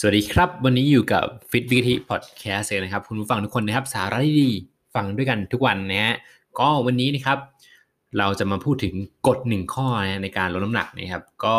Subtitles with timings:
[0.00, 6.16] สวัสดีครับ วันนี้อยู่กับ Fit v i t y Podcast นะครับ คุณผู้ฟังทุกคนนะครับ สาระดีๆฟังด้วยกันทุกวันนะฮะ
[6.58, 7.38] ก็วันนี้นะครับ
[8.18, 8.94] เราจะมาพูดถึง
[9.26, 11.56] กฎหนึ่งข้อนะในการลดน้ำหนักนะครับ ก็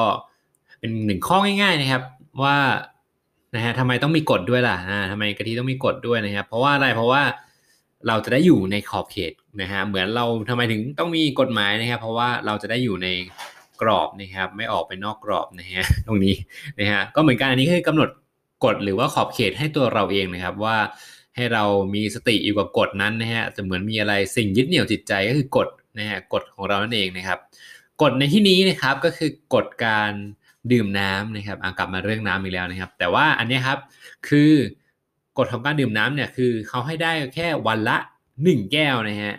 [0.79, 2.03] เป็นหนึ่งข้อง่าย ๆนะครับ
[2.43, 2.57] ว่า
[3.55, 7.21] นะฮะทำไมต้องมีกฎด้วยล่ะอ่าทำไมกะทิต้องมีกฎด้วยนะครับ เพราะว่าอะไรเพราะว่า
[8.07, 13.07] เราจะได้อยู่ในขอบเขตนะฮะเหมือนเราทำไมถึงต้องมีกฎหมายนะครับ เพราะว่าเราจะได้อยู่ใน
[13.81, 16.35] กรอบนะครับ ไม่ออกไปนอกกรอบนะฮะตรงนี้
[16.79, 18.09] นะฮะก็เหมือนกันอันนี้คือกำหนด
[18.63, 20.77] กฎหรือว่าขอบเขตให้ตัวเราเองนะครับว่า
[21.35, 21.63] ให้เรา
[21.95, 25.67] มีสติอยู่กับกฎนั้นนะฮะจะเหมือนมีอะไรสิ่งยึดเหนี่ยวจิตใจก็คือกฎ
[25.99, 27.39] นะฮะกฎของเรานั่นเองนะครับ
[28.01, 30.11] กฎในที่นี้นะครับก็คือกฎการ
[30.71, 33.79] ดื่มน้ำนะครับกลับมาเรื่องน้ำอีกแล้วนะครับ แต่ว่าอันนี้ครับ
[34.27, 34.51] คือ
[35.37, 37.97] กฎของการดื่มน้ำเนี่ยคือเขาให้ได้แค่วันละ
[38.37, 39.35] 1 แก้วนะฮะ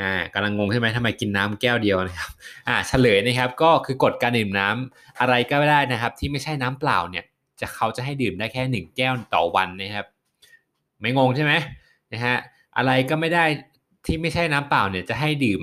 [0.00, 2.30] อ่ากำลังงงใช่ไหมทำไมกินน้ำแก้วเดียวนะครับ
[2.68, 7.24] อ่าเฉลยนะครับก็คือกฎการดื่มน้ำอะไรก็ได้นะครับ ที่ไม่ใช่น้ำเปล่าเนี่ย
[7.60, 10.06] จะเขาจะให้ดื่มได้แค่ 1 แก้วต่อวันนะครับ
[11.00, 11.52] ไม่งงใช่ไหม
[12.12, 12.36] นะฮะ
[12.76, 13.44] อะไรก็ไม่ได้
[14.06, 15.60] ที่ไม่ใช่น้ำเปล่าเนี่ยจะให้ดื่ม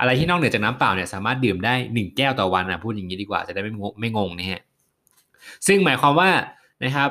[0.00, 4.60] อะไรที่นอกเหนือจากน้ำเปล่าเนี่ยสามารถดื่มได้ 1 แก้วต่อวันนะพูดอย่างนี้ดีกว่าจะได้ไม่งงไม่งงนะฮะ
[5.66, 6.30] ซึ่งหมายความว่า
[6.84, 7.10] นะครับ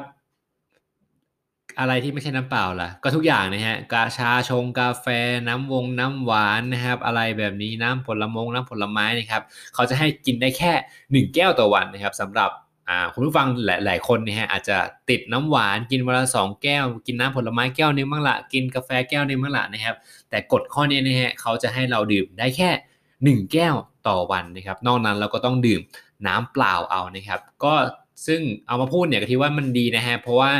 [1.79, 5.05] อะไรที่ไม่ใช่น้ำเปล่าล่ะ ก็ทุกอย่างนะฮะกาชาชงกาแฟ
[5.47, 10.73] น้ำวงน้ำหวานนะครับ อะไรแบบนี้น้ำผลมงน้ำผลไม้นะครับ เขาจะให้กินได้แค่
[11.07, 12.51] 1 แก้วต่อวันนะครับสำหรับ
[13.13, 14.77] คุณผู้ฟังหลาย ๆ คนเนี่ยฮะอาจจะ
[15.09, 19.95] ติดน้ำหวานกินวันละสองแก้ว กินน้ำผลไม้แก้วนึงบ้างละกินกาแฟแก้วนึงบ้างละนะครับ
[20.29, 22.69] แต่กฎข้อนี้นะฮะเขาจะให้เราดื่มได้แค่
[23.41, 23.75] 1 แก้ว
[24.07, 25.81] ต่อวันนะครับ นอกนั้นเราก็ต้องดื่ม
[26.27, 27.73] น้ำเปล่าเอานะครับ ก็
[28.27, 30.51] ซึ่งเอามาพูดเนี่ยก็ที่ว่ามันดีนะฮะเพราะว่า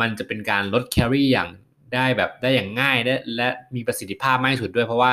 [0.00, 1.48] มันจะเป็นการลดแคลอรี่อย่าง
[1.94, 5.12] ได้แบบได้อย่างง่ายและและมีประสิทธิภาพมากที่สุดด้วยเพราะว่า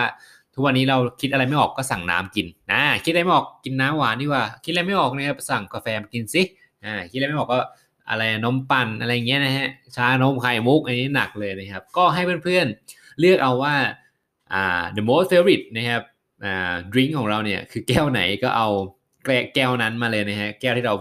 [0.54, 6.42] ทุกวันนี้เราคิดอะไรไม่ออกก็สั่งน้ำกินนะคิดอะไรไม่ออกกินน้ำหวานดีกว่า คิดอะไรไม่ออกเนี่ยสั่งกาแฟกินสิ
[6.86, 7.60] อ่าคิดอะไรไม่ออกก็
[8.10, 13.76] อะไรนมปั่นอะไรเงี้ยนะฮะชานมไข่มุกอันนี้หนักเลยนะครับ ก็ให้เพื่อนๆเลือกเอาว่า
[14.54, 16.02] อ่า the most favorite นะครับ
[16.44, 18.67] อ่าดริงของเราเนี่ยคือแก้วไหนก็เอา
[19.56, 20.95] แก้วนั้นมาเลยนะฮะแก้วที่เรา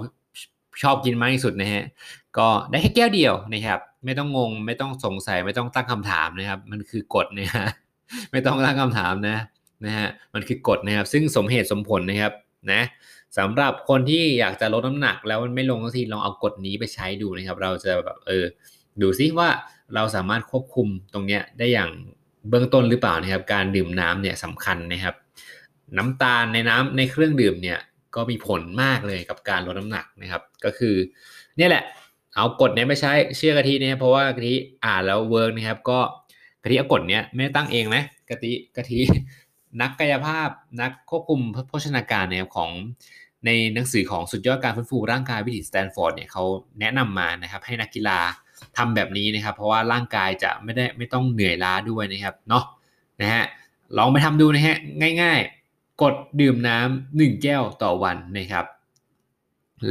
[0.82, 1.84] ชอบกินมากที่สุดนะฮะ
[2.38, 7.66] ก็ได้แค่แก้วเดียวนะครับ ไม่ต้องงงไม่ต้องสงสัยไม่ต้องตั้งคำถามนะครับ มันคือกฎนะฮะ
[8.32, 9.37] ไม่ต้องตั้งคำถามนะ
[9.87, 12.32] นะฮะมันคือกฎนะครับ ซึ่งสมเหตุสมผลนะครับ
[12.72, 12.82] นะ
[13.38, 18.44] สำหรับคนที่อยากจะลดน้ำหนักแล้วมันไม่ลงสักทีลองเอากฎนี้ไปใช้ดูนะครับ เราจะแบบเออ
[19.03, 19.48] ดูซิว่า
[19.94, 21.91] เราสามารถควบคุมตรงเนี้ยได้อย่าง
[22.48, 25.15] เบื้องต้นหรือเปล่านะครับ การดื่มน้ำเนี่ยสำคัญนะครับ
[25.97, 27.78] น้ำตาลในน้ำในเครื่องดื่มเนี่ย
[28.14, 30.94] ก็มีผลมากเลยกับการลดน้ำหนักนะครับ ก็คือ
[31.56, 31.84] เนี่ยแหละ
[32.34, 34.54] เอากฎนี้ไปใช้เชื่อกะทิเนี่ยเพราะว่ากะทิ
[34.84, 36.00] อ่านแล้ว work นะครับ ก็
[36.62, 39.00] กะทิเอากฎเนี้ยไม่ได้ตั้งเองนะกะทิกะทิ
[39.81, 40.49] นักกายภาพ
[40.81, 42.71] นักควบคุมโภชนาการเนี่ยของ
[43.47, 46.43] ในหนังสือของสุดยอดการฟื้นฟูร่างกายวิถีสแตนฟอร์ดเนี่ยเขา
[46.81, 48.19] แนะนำมานะครับให้นักกีฬา
[48.77, 52.65] ทำแบบนี้นะครับ เพราะว่าร่างกายจะไม่ได้ไม่ต้องเหนื่อยล้าด้วยนะครับเนาะ
[53.21, 53.44] นะฮะ
[53.97, 54.77] ลองไปทำดูนะฮะ
[55.22, 55.41] ง่าย
[55.71, 58.66] ๆ กดดื่มน้ำหนึ่งแก้วต่อวันนะครับ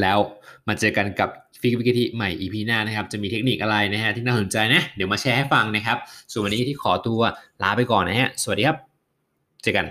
[0.02, 0.18] แล้ว
[0.68, 5.98] มาเจอกันกับฟิกวิกิทีใหม่ EP หน้านะครับ จะมีเทคนิคอะไรนะฮะที่น่าสนใจนะ เดี๋ยวมาแชร์ให้ฟังนะครับ
[6.32, 7.20] ส่วนวันนี้ที่ขอตัว
[7.64, 8.91] ลาไปก่อนนะฮะสวัสดีครับ
[9.62, 9.86] เจอกัน